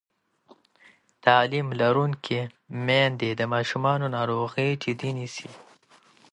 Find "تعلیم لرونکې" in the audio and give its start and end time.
1.25-2.41